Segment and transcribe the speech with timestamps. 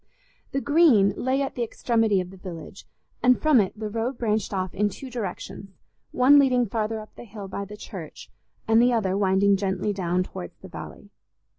[0.51, 2.87] The Green lay at the extremity of the village,
[3.21, 5.69] and from it the road branched off in two directions,
[6.09, 8.31] one leading farther up the hill by the church,
[8.67, 11.11] and the other winding gently down towards the valley.